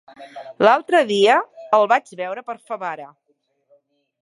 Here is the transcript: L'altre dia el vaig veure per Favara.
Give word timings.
L'altre 0.67 1.01
dia 1.11 1.35
el 1.79 1.85
vaig 1.93 2.11
veure 2.23 2.45
per 2.49 2.57
Favara. 2.71 3.09